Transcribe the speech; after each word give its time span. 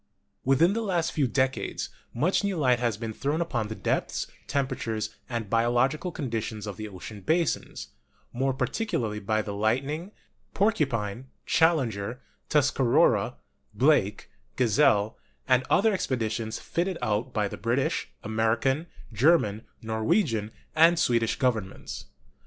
Within 0.43 0.73
the 0.73 0.81
last 0.81 1.11
few 1.11 1.27
decades 1.27 1.89
much 2.11 2.43
new 2.43 2.57
light 2.57 2.79
has 2.79 2.97
been 2.97 3.13
thrown 3.13 3.39
upon 3.39 3.67
the 3.67 3.75
depths, 3.75 4.25
temperatures, 4.47 5.13
and 5.29 5.47
biological 5.47 6.11
conditions 6.11 6.65
of 6.65 6.75
the 6.75 6.87
ocean 6.87 7.21
basins, 7.21 7.89
more 8.33 8.51
particularly 8.51 9.19
by 9.19 9.43
the 9.43 9.53
Lightning, 9.53 10.11
Porcupine, 10.55 11.29
Challenger, 11.45 12.19
Tuscarora, 12.49 13.35
Blake, 13.75 14.31
Gazelle, 14.55 15.19
and 15.47 15.63
other 15.69 15.93
expeditions 15.93 16.57
fitted 16.57 16.97
out 17.03 17.31
by 17.31 17.47
the 17.47 17.55
British, 17.55 18.09
American, 18.23 18.87
Ger 19.13 19.37
man, 19.37 19.67
Norwegian 19.83 20.49
and 20.75 20.97
Swedish 20.97 21.35
Governments. 21.37 22.05